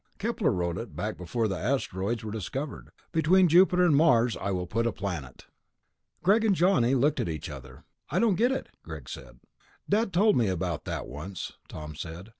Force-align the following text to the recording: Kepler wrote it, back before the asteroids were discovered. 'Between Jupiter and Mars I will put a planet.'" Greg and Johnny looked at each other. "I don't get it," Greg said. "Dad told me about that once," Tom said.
Kepler 0.17 0.49
wrote 0.51 0.79
it, 0.79 0.95
back 0.95 1.15
before 1.15 1.47
the 1.47 1.59
asteroids 1.59 2.23
were 2.23 2.31
discovered. 2.31 2.89
'Between 3.11 3.47
Jupiter 3.47 3.85
and 3.85 3.95
Mars 3.95 4.35
I 4.35 4.49
will 4.49 4.65
put 4.65 4.87
a 4.87 4.91
planet.'" 4.91 5.45
Greg 6.23 6.43
and 6.43 6.55
Johnny 6.55 6.95
looked 6.95 7.19
at 7.19 7.29
each 7.29 7.51
other. 7.51 7.83
"I 8.09 8.17
don't 8.17 8.33
get 8.33 8.51
it," 8.51 8.69
Greg 8.81 9.07
said. 9.07 9.41
"Dad 9.87 10.11
told 10.11 10.37
me 10.37 10.47
about 10.47 10.85
that 10.85 11.05
once," 11.05 11.53
Tom 11.69 11.93
said. 11.93 12.29